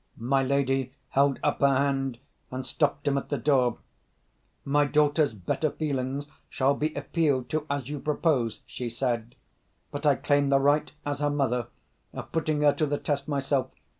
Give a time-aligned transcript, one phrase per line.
[0.17, 2.17] My lady held up her hand,
[2.49, 3.77] and stopped him at the door.
[4.65, 9.35] "My daughter's better feelings shall be appealed to, as you propose," she said.
[9.91, 11.67] "But I claim the right, as her mother,
[12.13, 13.67] of putting her to the test myself.